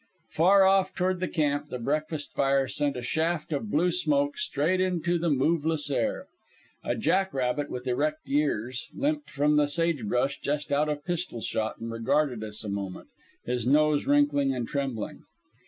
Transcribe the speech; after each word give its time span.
Far 0.29 0.63
off 0.65 0.95
toward 0.95 1.19
the 1.19 1.27
camp 1.27 1.67
the 1.69 1.77
breakfast 1.77 2.33
fire 2.33 2.67
sent 2.67 2.97
a 2.97 3.03
shaft 3.03 3.53
of 3.53 3.69
blue 3.69 3.91
smoke 3.91 4.35
straight 4.35 4.81
into 4.81 5.19
the 5.19 5.29
moveless 5.29 5.91
air. 5.91 6.25
A 6.83 6.95
jack 6.95 7.35
rabbit, 7.35 7.69
with 7.69 7.85
erect 7.85 8.27
ears, 8.27 8.89
limped 8.95 9.29
from 9.29 9.57
the 9.57 9.67
sage 9.67 10.03
brush 10.05 10.41
just 10.41 10.71
out 10.71 10.89
of 10.89 11.05
pistol 11.05 11.39
shot 11.39 11.77
and 11.77 11.91
regarded 11.91 12.43
us 12.43 12.63
a 12.63 12.67
moment, 12.67 13.09
his 13.45 13.67
nose 13.67 14.07
wrinkling 14.07 14.55
and 14.55 14.67
trembling. 14.67 15.21